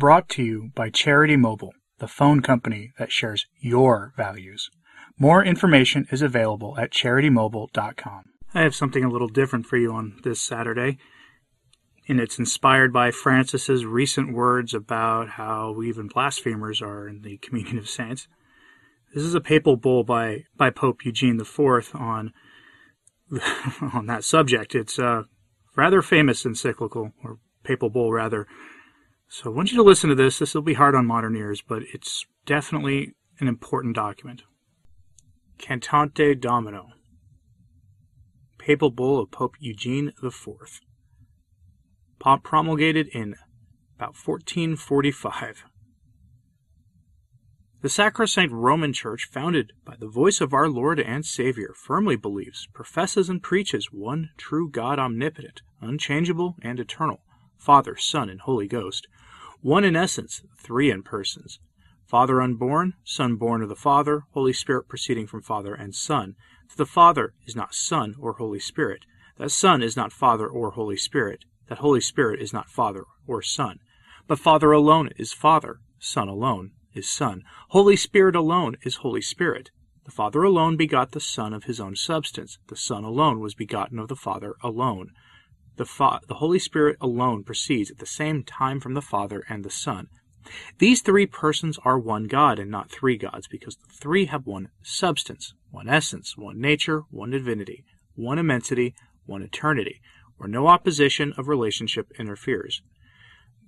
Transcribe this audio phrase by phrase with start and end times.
[0.00, 4.70] Brought to you by Charity Mobile, the phone company that shares your values.
[5.18, 8.22] More information is available at charitymobile.com.
[8.54, 10.96] I have something a little different for you on this Saturday,
[12.08, 17.76] and it's inspired by Francis's recent words about how even blasphemers are in the communion
[17.76, 18.26] of saints.
[19.14, 22.32] This is a papal bull by, by Pope Eugene IV on
[23.92, 24.74] on that subject.
[24.74, 25.26] It's a
[25.76, 28.46] rather famous encyclical, or papal bull rather,
[29.32, 30.40] so I want you to listen to this.
[30.40, 34.42] This will be hard on modern ears, but it's definitely an important document.
[35.56, 36.88] Cantate Domino,
[38.58, 40.80] Papal Bull of Pope Eugene IV,
[42.42, 43.36] promulgated in
[43.94, 45.62] about 1445.
[47.82, 52.66] The Sacrosanct Roman Church, founded by the voice of our Lord and Savior, firmly believes,
[52.74, 57.20] professes, and preaches one true God omnipotent, unchangeable, and eternal,
[57.60, 59.06] Father, Son, and Holy Ghost
[59.62, 61.58] one in essence, three in persons.
[62.06, 66.34] Father unborn, Son born of the Father, Holy Spirit proceeding from Father and Son.
[66.68, 69.04] That the Father is not Son or Holy Spirit.
[69.36, 71.44] That Son is not Father or Holy Spirit.
[71.68, 73.80] That Holy Spirit is not Father or Son.
[74.26, 75.80] But Father alone is Father.
[75.98, 77.42] Son alone is Son.
[77.68, 79.70] Holy Spirit alone is Holy Spirit.
[80.04, 82.58] The Father alone begot the Son of his own substance.
[82.68, 85.10] The Son alone was begotten of the Father alone.
[85.76, 89.64] The, Fa- the Holy Spirit alone proceeds at the same time from the Father and
[89.64, 90.08] the Son.
[90.78, 94.70] These three persons are one God and not three gods, because the three have one
[94.82, 98.94] substance, one essence, one nature, one divinity, one immensity,
[99.26, 100.00] one eternity,
[100.36, 102.82] where no opposition of relationship interferes.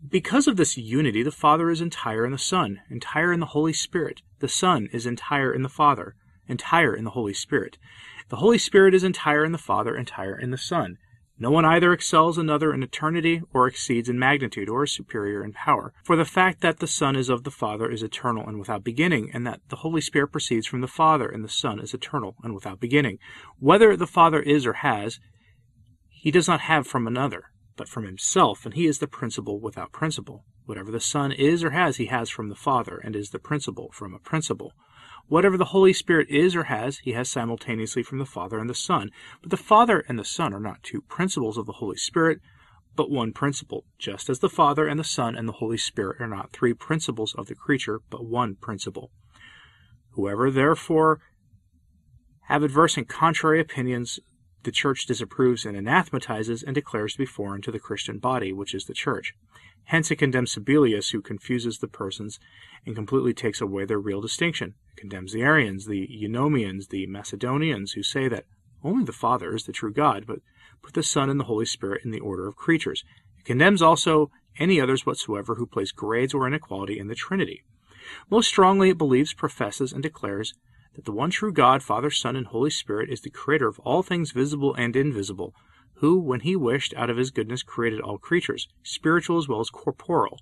[0.09, 3.72] Because of this unity, the Father is entire in the Son, entire in the Holy
[3.72, 4.22] Spirit.
[4.41, 6.16] The Son is entire in the Father,
[6.48, 7.78] entire in the Holy Spirit.
[8.28, 10.97] The Holy Spirit is entire in the Father, entire in the Son.
[11.43, 15.53] No one either excels another in eternity, or exceeds in magnitude, or is superior in
[15.53, 15.93] power.
[16.05, 19.29] For the fact that the Son is of the Father is eternal and without beginning,
[19.34, 22.55] and that the Holy Spirit proceeds from the Father, and the Son is eternal and
[22.55, 23.19] without beginning.
[23.59, 25.19] Whether the Father is or has,
[26.11, 27.47] he does not have from another,
[27.77, 30.45] but from himself, and he is the principle without principle.
[30.66, 33.91] Whatever the Son is or has, he has from the Father, and is the principle
[33.93, 34.75] from a principle.
[35.28, 38.75] Whatever the Holy Spirit is or has, he has simultaneously from the Father and the
[38.75, 39.10] Son.
[39.41, 42.41] But the Father and the Son are not two principles of the Holy Spirit,
[42.94, 46.28] but one principle, just as the Father and the Son and the Holy Spirit are
[46.28, 49.10] not three principles of the creature, but one principle.
[50.10, 51.21] Whoever therefore
[52.49, 54.21] have adverse and contrary opinions,
[54.65, 58.75] the Church disapproves and anathematizes and declares to be foreign to the Christian body, which
[58.75, 59.34] is the Church.
[59.84, 62.39] Hence it condemns Sabellius, who confuses the persons
[62.87, 64.75] and completely takes away their real distinction.
[64.93, 68.47] It condemns the Arians, the Eunomians, the Macedonians, who say that
[68.84, 70.41] only the Father is the true God, but
[70.83, 73.05] put the Son and the Holy Spirit in the order of creatures.
[73.39, 77.62] It condemns also any others whatsoever who place grades or inequality in the Trinity.
[78.31, 80.55] Most strongly it believes, professes, and declares
[80.94, 84.03] that the one true God, Father, Son, and Holy Spirit, is the creator of all
[84.03, 85.54] things visible and invisible,
[85.97, 89.70] who, when he wished, out of his goodness created all creatures, spiritual as well as
[89.70, 90.38] corporeal,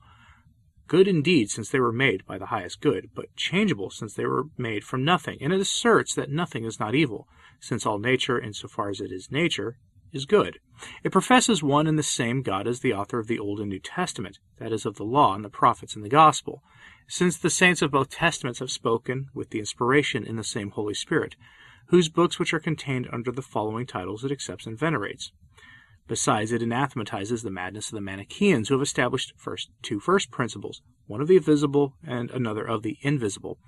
[0.88, 4.46] good indeed since they were made by the highest good, but changeable since they were
[4.58, 5.38] made from nothing.
[5.40, 7.28] And it asserts that nothing is not evil,
[7.60, 9.76] since all nature, in so far as it is nature,
[10.12, 10.58] is good.
[11.02, 13.80] It professes one and the same God as the author of the Old and New
[13.80, 16.62] Testament, that is, of the law and the prophets and the gospel,
[17.08, 20.94] since the saints of both testaments have spoken with the inspiration in the same Holy
[20.94, 21.36] Spirit,
[21.88, 25.32] whose books which are contained under the following titles it accepts and venerates.
[26.10, 30.82] Besides, it anathematizes the madness of the Manichaeans, who have established first two first principles,
[31.06, 33.58] one of the visible and another of the invisible.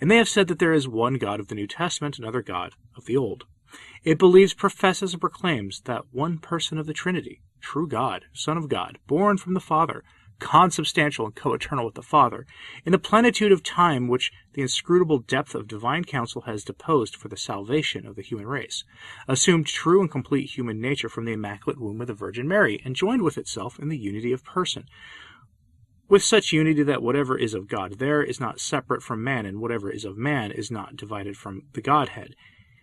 [0.00, 2.72] And they have said that there is one God of the New Testament, another God
[2.96, 3.44] of the Old.
[4.04, 8.68] It believes, professes, and proclaims that one person of the Trinity, true God, Son of
[8.68, 10.02] God, born from the Father,
[10.42, 12.46] consubstantial and co-eternal with the Father,
[12.84, 17.28] in the plenitude of time which the inscrutable depth of divine counsel has deposed for
[17.28, 18.82] the salvation of the human race,
[19.28, 22.96] assumed true and complete human nature from the immaculate womb of the Virgin Mary, and
[22.96, 24.84] joined with itself in the unity of person.
[26.08, 29.60] With such unity that whatever is of God there is not separate from man, and
[29.60, 32.34] whatever is of man is not divided from the Godhead.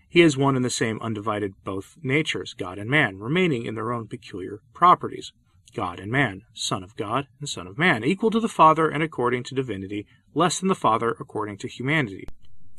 [0.09, 3.94] He is one and the same undivided both natures, God and man, remaining in their
[3.94, 5.31] own peculiar properties.
[5.75, 9.03] God and man, Son of God and Son of man, equal to the Father and
[9.03, 12.27] according to divinity, less than the Father according to humanity,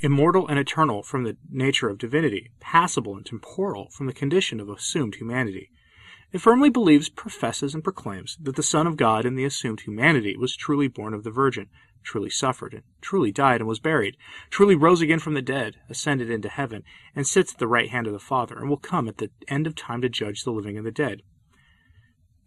[0.01, 4.69] immortal and eternal from the nature of divinity, passible and temporal from the condition of
[4.69, 5.71] assumed humanity.
[6.33, 10.37] It firmly believes, professes, and proclaims that the Son of God in the assumed humanity
[10.37, 11.69] was truly born of the Virgin,
[12.03, 14.17] truly suffered, and truly died and was buried,
[14.51, 16.83] truly rose again from the dead, ascended into heaven,
[17.15, 19.67] and sits at the right hand of the Father, and will come at the end
[19.67, 21.23] of time to judge the living and the dead.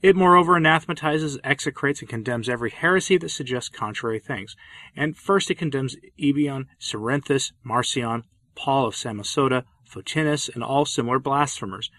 [0.02, 4.58] It moreover anathematizes, execrates, and condemns every heresy that suggests contrary things.
[4.98, 11.90] And first it condemns Ebion, Cerinthus, Marcion, Paul of Samosata, Photinus, and all similar blasphemers,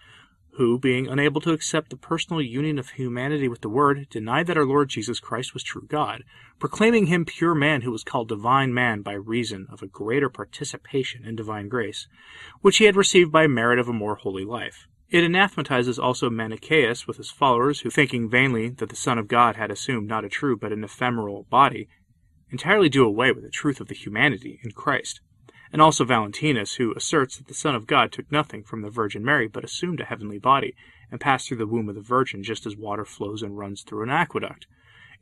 [0.57, 4.57] who, being unable to accept the personal union of humanity with the Word, denied that
[4.57, 6.23] our Lord Jesus Christ was true God,
[6.59, 11.25] proclaiming him pure man who was called divine man by reason of a greater participation
[11.25, 12.07] in divine grace,
[12.61, 14.87] which he had received by merit of a more holy life.
[15.11, 19.57] It anathematizes also Manichaeus with his followers, who, thinking vainly that the Son of God
[19.57, 21.89] had assumed not a true but an ephemeral body,
[22.51, 25.21] entirely do away with the truth of the humanity in Christ.
[25.75, 29.25] And also Valentinus, who asserts that the Son of God took nothing from the Virgin
[29.25, 30.77] Mary, but assumed a heavenly body,
[31.11, 34.05] and passed through the womb of the Virgin just as water flows and runs through
[34.05, 34.69] an aqueduct.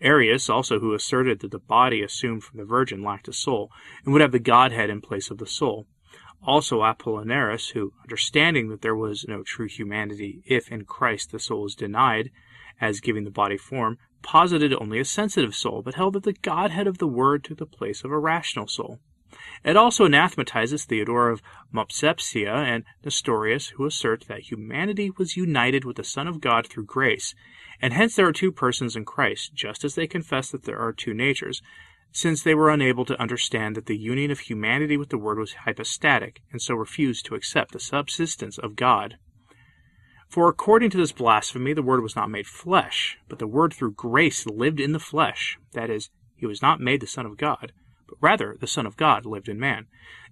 [0.02, 3.70] Arius, also, who asserted that the body assumed from the Virgin lacked a soul,
[4.04, 5.86] and would have the Godhead in place of the soul
[6.44, 11.64] also Apollinaris, who, understanding that there was no true humanity if in Christ the soul
[11.64, 12.30] is denied
[12.78, 16.86] as giving the body form, posited only a sensitive soul, but held that the Godhead
[16.86, 19.00] of the Word took the place of a rational soul.
[19.64, 21.42] It also anathematizes Theodore of
[21.72, 26.86] Mopsuestia and Nestorius, who assert that humanity was united with the Son of God through
[26.86, 27.34] grace,
[27.80, 30.92] and hence there are two persons in Christ, just as they confess that there are
[30.92, 31.62] two natures,
[32.12, 35.54] since they were unable to understand that the union of humanity with the Word was
[35.64, 39.16] hypostatic, and so refused to accept the subsistence of God.
[40.28, 43.92] For according to this blasphemy, the Word was not made flesh, but the Word through
[43.92, 45.58] grace lived in the flesh.
[45.72, 47.72] That is, he was not made the Son of God,
[48.12, 49.86] but rather the Son of God lived in man.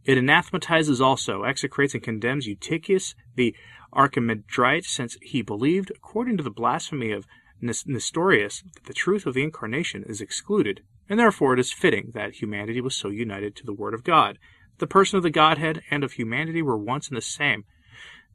[0.04, 3.54] It anathematizes also, execrates, and condemns Eutychius the
[3.94, 7.26] Archimandrite, since he believed, according to the blasphemy of
[7.60, 12.34] Nestorius, that the truth of the Incarnation is excluded and therefore it is fitting that
[12.34, 14.38] humanity was so united to the Word of God.
[14.78, 17.64] The person of the Godhead and of humanity were once and the same,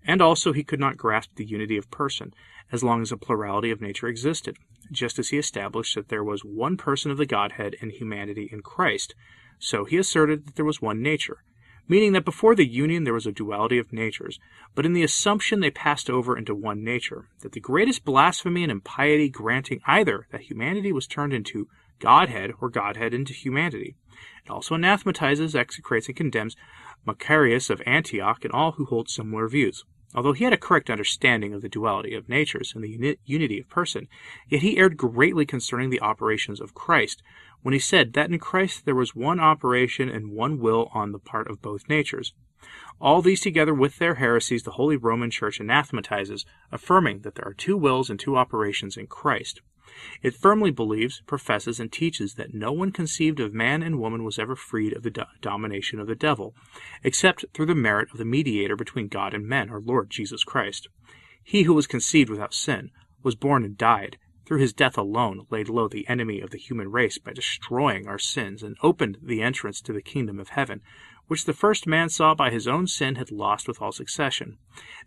[0.05, 2.33] and also he could not grasp the unity of person,
[2.73, 4.57] as long as a plurality of nature existed,
[4.91, 8.61] just as he established that there was one person of the Godhead and humanity in
[8.61, 9.15] Christ,
[9.59, 11.43] so he asserted that there was one nature,
[11.87, 14.39] meaning that before the union there was a duality of natures,
[14.73, 18.71] but in the assumption they passed over into one nature, that the greatest blasphemy and
[18.71, 21.67] impiety granting either that humanity was turned into
[21.99, 23.95] Godhead or Godhead into humanity.
[24.45, 26.55] It also anathematizes, execrates, and condemns
[27.05, 29.85] Macarius of Antioch and all who hold similar views.
[30.15, 33.59] Although he had a correct understanding of the duality of natures and the uni- unity
[33.59, 34.07] of person,
[34.47, 37.21] yet he erred greatly concerning the operations of Christ,
[37.63, 41.19] when he said that in Christ there was one operation and one will on the
[41.19, 42.33] part of both natures.
[43.01, 47.53] All these together with their heresies the Holy Roman Church anathematizes, affirming that there are
[47.53, 49.59] two wills and two operations in Christ.
[50.21, 54.37] It firmly believes, professes, and teaches that no one conceived of man and woman was
[54.37, 56.53] ever freed of the do- domination of the devil,
[57.03, 60.89] except through the merit of the mediator between God and men, our Lord Jesus Christ.
[61.43, 62.91] He who was conceived without sin,
[63.23, 66.91] was born and died, through his death alone laid low the enemy of the human
[66.91, 70.81] race by destroying our sins, and opened the entrance to the kingdom of heaven,
[71.27, 74.57] which the first man saw by his own sin had lost with all succession,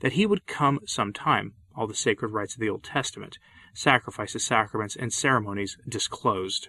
[0.00, 3.38] that he would come some time, all the sacred rites of the Old Testament,
[3.78, 6.68] sacrifices, sacraments, and ceremonies disclosed.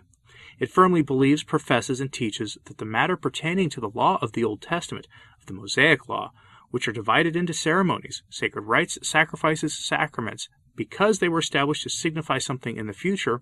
[0.59, 4.43] It firmly believes, professes, and teaches that the matter pertaining to the law of the
[4.43, 5.07] Old Testament,
[5.39, 6.31] of the Mosaic law,
[6.69, 12.37] which are divided into ceremonies, sacred rites, sacrifices, sacraments, because they were established to signify
[12.37, 13.41] something in the future,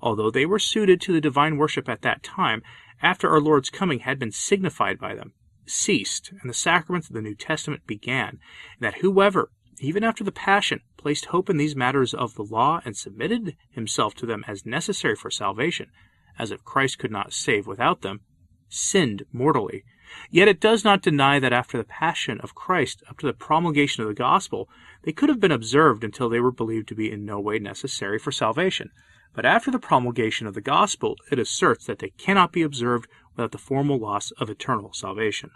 [0.00, 2.62] although they were suited to the divine worship at that time,
[3.02, 5.32] after our Lord's coming had been signified by them,
[5.66, 10.32] ceased, and the sacraments of the New Testament began, and that whoever, even after the
[10.32, 14.66] Passion, placed hope in these matters of the law and submitted himself to them as
[14.66, 15.90] necessary for salvation,
[16.38, 18.20] as if Christ could not save without them,
[18.68, 19.84] sinned mortally.
[20.30, 24.02] Yet it does not deny that after the Passion of Christ, up to the promulgation
[24.02, 24.68] of the gospel,
[25.02, 28.18] they could have been observed until they were believed to be in no way necessary
[28.18, 28.90] for salvation.
[29.34, 33.06] But after the promulgation of the gospel, it asserts that they cannot be observed
[33.36, 35.50] without the formal loss of eternal salvation.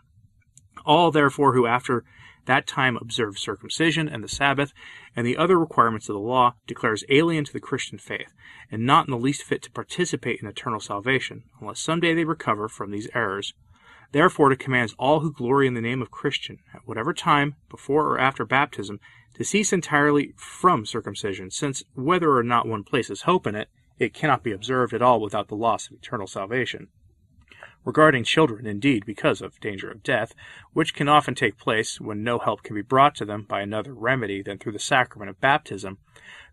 [0.85, 2.05] All, therefore, who after
[2.47, 4.73] that time observes circumcision and the Sabbath
[5.15, 8.35] and the other requirements of the law, declares alien to the Christian faith,
[8.71, 12.25] and not in the least fit to participate in eternal salvation, unless some day they
[12.25, 13.55] recover from these errors.
[14.13, 18.07] Therefore, it commands all who glory in the name of Christian, at whatever time, before
[18.09, 19.01] or after baptism,
[19.35, 23.69] to cease entirely from circumcision, since whether or not one places hope in it,
[23.99, 26.89] it cannot be observed at all without the loss of eternal salvation
[27.85, 30.35] regarding children, indeed, because of danger of death,
[30.73, 33.93] which can often take place when no help can be brought to them by another
[33.93, 35.99] remedy than through the sacrament of baptism.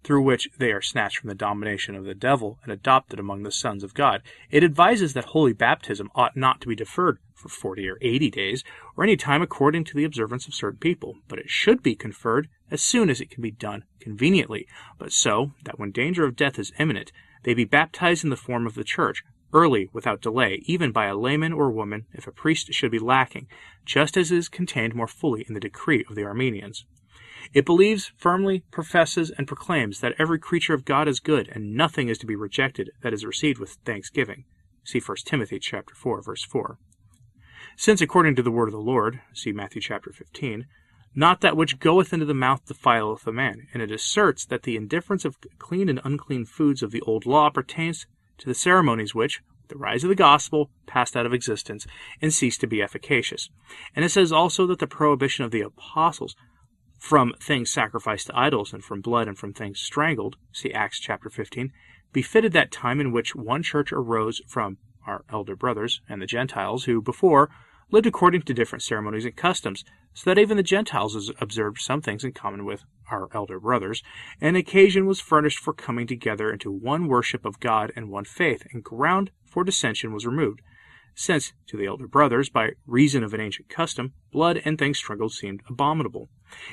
[0.03, 3.51] through which they are snatched from the domination of the devil and adopted among the
[3.51, 4.21] sons of God.
[4.49, 8.63] It advises that holy baptism ought not to be deferred for 40 or 80 days,
[8.95, 12.49] or any time according to the observance of certain people, but it should be conferred
[12.69, 14.67] as soon as it can be done conveniently,
[14.97, 17.11] but so that when danger of death is imminent,
[17.43, 21.17] they be baptized in the form of the church, early without delay, even by a
[21.17, 23.47] layman or woman, if a priest should be lacking,
[23.85, 26.85] just as is contained more fully in the decree of the Armenians.
[27.53, 32.07] It believes, firmly professes, and proclaims that every creature of God is good, and nothing
[32.07, 34.45] is to be rejected that is received with thanksgiving.
[34.83, 36.77] See 1 Timothy chapter 4, verse 4.
[37.75, 40.67] Since according to the word of the Lord, see Matthew chapter 15,
[41.15, 44.75] not that which goeth into the mouth defileth a man, and it asserts that the
[44.75, 48.05] indifference of clean and unclean foods of the old law pertains
[48.39, 51.85] to the ceremonies which, with the rise of the gospel, passed out of existence
[52.21, 53.49] and ceased to be efficacious.
[53.95, 56.35] And it says also that the prohibition of the apostles
[56.97, 61.29] from things sacrificed to idols and from blood and from things strangled, see Acts chapter
[61.29, 61.71] 15,
[62.11, 66.85] befitted that time in which one church arose from our elder brothers and the Gentiles,
[66.85, 67.49] who before
[67.91, 72.23] lived according to different ceremonies and customs, so that even the Gentiles observed some things
[72.23, 74.03] in common with our elder brothers,
[74.39, 78.67] and occasion was furnished for coming together into one worship of God and one faith,
[78.71, 80.61] and ground for dissension was removed
[81.19, 85.33] since to the elder brothers, by reason of an ancient custom, blood and things strangled
[85.33, 86.29] seemed abominable.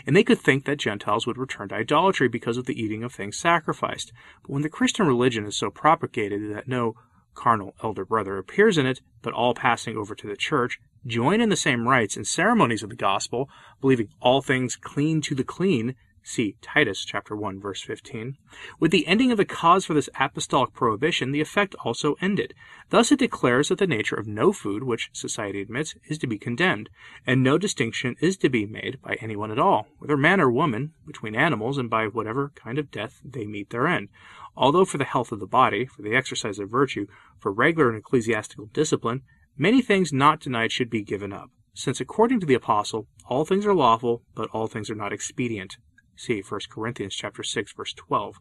[0.06, 3.12] And they could think that Gentiles would return to idolatry because of the eating of
[3.12, 4.12] things sacrificed.
[4.42, 6.94] But when the Christian religion is so propagated that no
[7.36, 11.50] carnal elder brother appears in it, but all passing over to the church, join in
[11.50, 13.48] the same rites and ceremonies of the gospel,
[13.80, 15.94] believing all things clean to the clean,
[16.28, 18.36] See Titus chapter 1 verse 15.
[18.80, 22.52] With the ending of the cause for this apostolic prohibition, the effect also ended.
[22.90, 26.36] Thus it declares that the nature of no food which society admits is to be
[26.36, 26.90] condemned,
[27.28, 30.94] and no distinction is to be made by anyone at all, whether man or woman,
[31.06, 34.08] between animals and by whatever kind of death they meet their end.
[34.56, 37.06] Although for the health of the body, for the exercise of virtue,
[37.38, 39.22] for regular and ecclesiastical discipline,
[39.56, 43.64] many things not denied should be given up, since according to the apostle, all things
[43.64, 45.76] are lawful, but all things are not expedient.
[46.16, 48.36] See 1 Corinthians chapter 6 verse 12.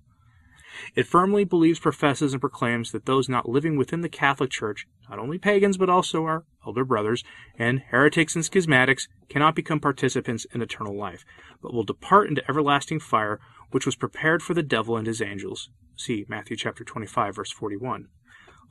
[0.96, 5.20] It firmly believes, professes, and proclaims that those not living within the Catholic Church, not
[5.20, 7.24] only pagans but also our elder brothers,
[7.58, 11.24] and heretics and schismatics, cannot become participants in eternal life,
[11.62, 13.40] but will depart into everlasting fire,
[13.72, 15.70] which was prepared for the devil and his angels.
[15.96, 18.10] See Matthew chapter 25 verse 41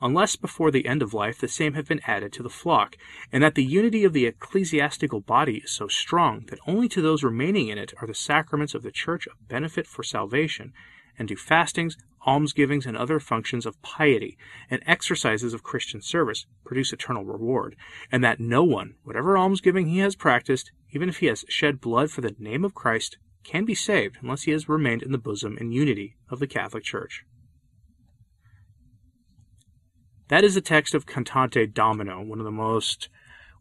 [0.01, 2.97] unless before the end of life the same have been added to the flock,
[3.31, 7.23] and that the unity of the ecclesiastical body is so strong that only to those
[7.23, 10.73] remaining in it are the sacraments of the Church of benefit for salvation,
[11.17, 14.37] and do fastings, almsgivings, and other functions of piety,
[14.69, 17.75] and exercises of Christian service produce eternal reward,
[18.11, 22.11] and that no one, whatever almsgiving he has practiced, even if he has shed blood
[22.11, 25.55] for the name of Christ, can be saved unless he has remained in the bosom
[25.59, 27.23] and unity of the Catholic Church.
[30.27, 33.09] That is the text of Cantate Domino, one of the most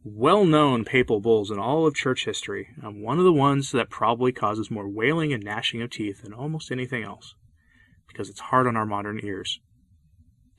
[0.02, 3.90] well known papal bulls in all of church history, and one of the ones that
[3.90, 7.34] probably causes more wailing and gnashing of teeth than almost anything else,
[8.08, 9.60] because it's hard on our modern ears.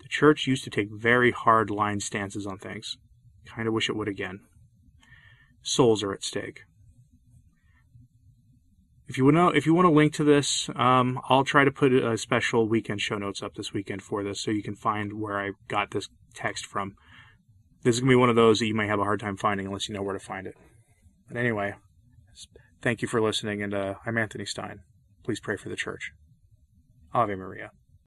[0.01, 2.97] The church used to take very hard line stances on things.
[3.47, 4.41] Kind of wish it would again.
[5.63, 6.61] Souls are at stake.
[9.07, 11.71] If you want to, if you want to link to this, um, I'll try to
[11.71, 15.19] put a special weekend show notes up this weekend for this, so you can find
[15.19, 16.95] where I got this text from.
[17.83, 19.67] This is gonna be one of those that you may have a hard time finding
[19.67, 20.55] unless you know where to find it.
[21.27, 21.75] But anyway,
[22.81, 24.79] thank you for listening, and uh, I'm Anthony Stein.
[25.23, 26.11] Please pray for the church.
[27.13, 27.69] Ave Maria.